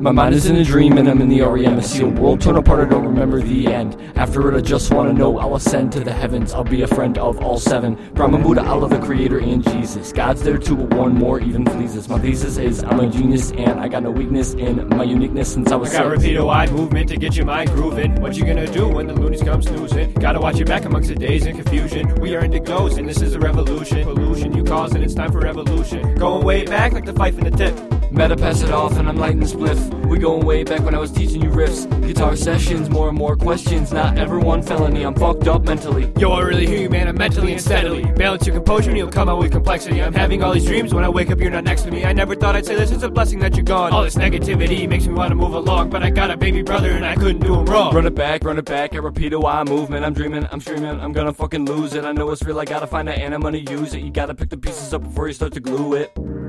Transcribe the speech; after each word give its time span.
My 0.00 0.12
mind 0.12 0.34
is 0.34 0.46
in 0.46 0.56
a 0.56 0.64
dream 0.64 0.96
and 0.96 1.06
I'm 1.10 1.20
in 1.20 1.28
the 1.28 1.42
REM. 1.42 1.76
I 1.76 1.82
see 1.82 2.02
a 2.02 2.06
world 2.06 2.40
torn 2.40 2.56
apart, 2.56 2.80
I 2.80 2.88
don't 2.88 3.04
remember 3.04 3.42
the 3.42 3.66
end. 3.66 4.00
After 4.16 4.50
it, 4.50 4.56
I 4.56 4.62
just 4.62 4.94
wanna 4.94 5.12
know 5.12 5.38
I'll 5.38 5.56
ascend 5.56 5.92
to 5.92 6.00
the 6.00 6.10
heavens. 6.10 6.54
I'll 6.54 6.64
be 6.64 6.80
a 6.80 6.86
friend 6.86 7.18
of 7.18 7.38
all 7.44 7.58
seven. 7.58 7.98
Brahma, 8.14 8.38
Buddha, 8.38 8.64
Allah, 8.64 8.88
the 8.88 8.98
Creator, 8.98 9.40
and 9.40 9.62
Jesus. 9.62 10.10
God's 10.10 10.42
there 10.42 10.56
too, 10.56 10.74
but 10.74 10.96
one 10.96 11.12
more 11.12 11.38
even 11.38 11.66
pleases. 11.66 12.08
My 12.08 12.18
thesis 12.18 12.56
is 12.56 12.82
I'm 12.82 12.98
a 12.98 13.10
genius 13.10 13.50
and 13.50 13.78
I 13.78 13.88
got 13.88 14.02
no 14.02 14.10
weakness 14.10 14.54
in 14.54 14.88
my 14.88 15.04
uniqueness 15.04 15.52
since 15.52 15.70
I 15.70 15.76
was 15.76 15.94
I 15.94 16.02
got 16.02 16.16
rapido 16.16 16.50
eye 16.50 16.70
movement 16.72 17.10
to 17.10 17.18
get 17.18 17.36
your 17.36 17.44
mind 17.44 17.68
grooving. 17.68 18.22
What 18.22 18.38
you 18.38 18.46
gonna 18.46 18.72
do 18.72 18.88
when 18.88 19.06
the 19.06 19.12
loonies 19.12 19.42
come 19.42 19.60
snoozing? 19.60 20.14
Gotta 20.14 20.40
watch 20.40 20.56
your 20.56 20.66
back 20.66 20.86
amongst 20.86 21.10
the 21.10 21.14
days 21.14 21.44
and 21.44 21.56
confusion. 21.56 22.14
We 22.22 22.34
are 22.34 22.40
indigos 22.40 22.96
and 22.96 23.06
this 23.06 23.20
is 23.20 23.34
a 23.34 23.38
revolution. 23.38 24.04
Pollution 24.04 24.56
you 24.56 24.64
cause 24.64 24.94
and 24.94 25.04
it's 25.04 25.12
time 25.12 25.30
for 25.30 25.40
revolution. 25.40 26.14
Going 26.14 26.42
way 26.42 26.64
back 26.64 26.94
like 26.94 27.04
the 27.04 27.12
Phife 27.12 27.36
and 27.36 27.46
the 27.46 27.50
tip. 27.50 27.99
Meta 28.10 28.36
pass 28.36 28.62
it 28.62 28.70
off 28.70 28.96
and 28.98 29.08
I'm 29.08 29.16
lighting 29.16 29.40
the 29.40 29.46
spliff. 29.46 30.08
We 30.08 30.18
going 30.18 30.44
way 30.44 30.64
back 30.64 30.80
when 30.80 30.94
I 30.94 30.98
was 30.98 31.12
teaching 31.12 31.42
you 31.42 31.50
riffs. 31.50 31.88
Guitar 32.04 32.34
sessions, 32.34 32.90
more 32.90 33.08
and 33.08 33.16
more 33.16 33.36
questions. 33.36 33.92
Not 33.92 34.18
everyone 34.18 34.62
felony, 34.62 35.04
I'm 35.04 35.14
fucked 35.14 35.46
up 35.46 35.64
mentally. 35.64 36.12
Yo, 36.18 36.32
I 36.32 36.40
really 36.40 36.66
hear 36.66 36.80
you, 36.80 36.90
man. 36.90 37.06
I'm 37.06 37.16
mentally 37.16 37.52
and 37.52 37.60
steadily. 37.60 38.04
Balance 38.12 38.46
your 38.46 38.56
composure 38.56 38.90
and 38.90 38.98
you'll 38.98 39.12
come 39.12 39.28
out 39.28 39.38
with 39.38 39.52
complexity. 39.52 40.02
I'm 40.02 40.12
having 40.12 40.42
all 40.42 40.52
these 40.52 40.64
dreams. 40.64 40.92
When 40.92 41.04
I 41.04 41.08
wake 41.08 41.30
up, 41.30 41.38
you're 41.38 41.50
not 41.50 41.62
next 41.62 41.82
to 41.82 41.90
me. 41.92 42.04
I 42.04 42.12
never 42.12 42.34
thought 42.34 42.56
I'd 42.56 42.66
say 42.66 42.74
this. 42.74 42.90
It's 42.90 43.04
a 43.04 43.08
blessing 43.08 43.38
that 43.40 43.54
you're 43.54 43.64
gone. 43.64 43.92
All 43.92 44.02
this 44.02 44.16
negativity 44.16 44.88
makes 44.88 45.06
me 45.06 45.14
want 45.14 45.30
to 45.30 45.36
move 45.36 45.54
along. 45.54 45.90
But 45.90 46.02
I 46.02 46.10
got 46.10 46.30
a 46.30 46.36
baby 46.36 46.62
brother 46.62 46.90
and 46.90 47.06
I 47.06 47.14
couldn't 47.14 47.42
do 47.42 47.54
him 47.54 47.66
wrong. 47.66 47.94
Run 47.94 48.06
it 48.06 48.14
back, 48.16 48.42
run 48.42 48.58
it 48.58 48.64
back, 48.64 48.94
I 48.94 48.98
repeat 48.98 49.32
a 49.32 49.38
why 49.38 49.62
movement. 49.62 50.04
I'm 50.04 50.14
dreaming, 50.14 50.48
I'm 50.50 50.60
streaming, 50.60 51.00
I'm 51.00 51.12
gonna 51.12 51.32
fucking 51.32 51.64
lose 51.64 51.94
it. 51.94 52.04
I 52.04 52.12
know 52.12 52.30
it's 52.30 52.42
real, 52.42 52.58
I 52.58 52.64
gotta 52.64 52.86
find 52.88 53.08
it 53.08 53.18
and 53.18 53.34
I'm 53.34 53.40
gonna 53.40 53.58
use 53.58 53.94
it. 53.94 54.00
You 54.00 54.10
gotta 54.10 54.34
pick 54.34 54.48
the 54.48 54.56
pieces 54.56 54.92
up 54.92 55.02
before 55.02 55.28
you 55.28 55.34
start 55.34 55.52
to 55.52 55.60
glue 55.60 55.94
it. 55.94 56.39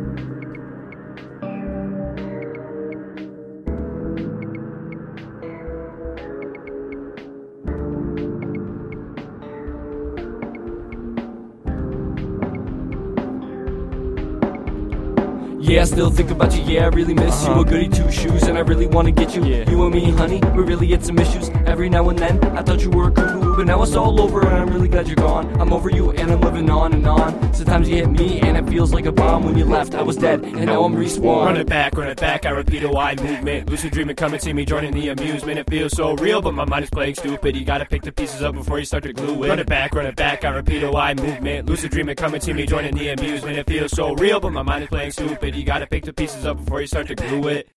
Yeah, 15.71 15.83
I 15.83 15.85
still 15.85 16.09
think 16.09 16.31
about 16.31 16.53
you. 16.53 16.63
Yeah, 16.63 16.83
I 16.83 16.87
really 16.87 17.13
miss 17.13 17.45
you. 17.45 17.51
Uh-huh. 17.51 17.61
A 17.61 17.63
goody 17.63 17.87
two 17.87 18.11
shoes, 18.11 18.43
and 18.43 18.57
I 18.57 18.61
really 18.61 18.87
wanna 18.87 19.11
get 19.11 19.33
you. 19.33 19.45
Yeah. 19.45 19.69
You 19.69 19.85
and 19.85 19.95
me, 19.95 20.11
honey, 20.11 20.41
we 20.53 20.63
really 20.63 20.87
had 20.87 21.05
some 21.05 21.17
issues 21.17 21.47
every 21.65 21.89
now 21.89 22.09
and 22.09 22.19
then. 22.19 22.43
I 22.57 22.61
thought 22.61 22.81
you 22.81 22.89
were 22.89 23.07
a 23.07 23.11
cuckoo, 23.11 23.55
but 23.55 23.67
now 23.67 23.81
it's 23.81 23.95
all 23.95 24.19
over, 24.19 24.41
and 24.41 24.53
I'm 24.53 24.69
really 24.69 24.89
glad 24.89 25.07
you're 25.07 25.15
gone. 25.15 25.47
I'm 25.61 25.71
over 25.71 25.89
you, 25.89 26.11
and 26.11 26.29
I'm 26.29 26.41
living 26.41 26.69
on 26.69 26.91
and 26.91 27.07
on. 27.07 27.53
Sometimes 27.53 27.87
you 27.87 27.95
hit 27.95 28.11
me, 28.11 28.41
and 28.41 28.57
it 28.57 28.67
feels 28.67 28.93
like 28.93 29.05
a 29.05 29.13
bomb. 29.13 29.45
When 29.45 29.57
you 29.57 29.63
left, 29.63 29.95
I 29.95 30.01
was 30.01 30.17
dead, 30.17 30.43
and 30.43 30.65
now 30.65 30.83
I'm 30.83 30.93
respawned. 30.93 31.45
Run 31.45 31.55
it 31.55 31.67
back, 31.69 31.95
run 31.95 32.09
it 32.09 32.19
back, 32.19 32.45
I 32.45 32.49
repeat 32.49 32.83
oh, 32.83 32.89
a 32.89 32.91
wide 32.91 33.23
movement. 33.23 33.69
Lucid 33.69 33.93
dreaming, 33.93 34.17
come 34.17 34.33
and 34.33 34.43
see 34.43 34.51
me 34.51 34.65
joining 34.65 34.91
the 34.91 35.07
amusement. 35.07 35.57
It 35.57 35.69
feels 35.69 35.93
so 35.93 36.15
real, 36.15 36.41
but 36.41 36.53
my 36.53 36.65
mind 36.65 36.83
is 36.83 36.89
playing 36.89 37.15
stupid. 37.15 37.55
You 37.55 37.63
gotta 37.63 37.85
pick 37.85 38.01
the 38.01 38.11
pieces 38.11 38.41
up 38.41 38.55
before 38.55 38.77
you 38.77 38.83
start 38.83 39.03
to 39.03 39.13
glue 39.13 39.41
it. 39.45 39.47
Run 39.47 39.59
it 39.59 39.67
back, 39.67 39.95
run 39.95 40.05
it 40.05 40.17
back, 40.17 40.43
I 40.43 40.49
repeat 40.49 40.83
oh, 40.83 40.89
a 40.89 40.91
wide 40.91 41.21
movement. 41.21 41.69
Lucid 41.69 41.91
dreaming, 41.91 42.17
come 42.17 42.33
and 42.33 42.43
see 42.43 42.51
me 42.51 42.65
joining 42.65 42.93
the 42.93 43.07
amusement. 43.07 43.57
It 43.57 43.67
feels 43.67 43.91
so 43.91 44.15
real, 44.15 44.41
but 44.41 44.51
my 44.51 44.63
mind 44.63 44.83
is 44.83 44.89
playing 44.89 45.11
stupid. 45.11 45.60
You 45.61 45.67
gotta 45.67 45.85
pick 45.85 46.05
the 46.05 46.11
pieces 46.11 46.43
up 46.43 46.57
before 46.57 46.81
you 46.81 46.87
start 46.87 47.05
to 47.09 47.13
glue 47.13 47.47
it. 47.49 47.69